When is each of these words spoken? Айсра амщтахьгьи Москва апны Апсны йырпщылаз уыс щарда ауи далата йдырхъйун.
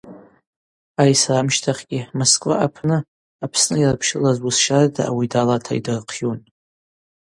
Айсра 1.03 1.35
амщтахьгьи 1.41 2.01
Москва 2.19 2.53
апны 2.65 2.97
Апсны 3.45 3.77
йырпщылаз 3.81 4.37
уыс 4.45 4.57
щарда 4.63 5.01
ауи 5.09 5.25
далата 5.33 5.71
йдырхъйун. 5.79 6.39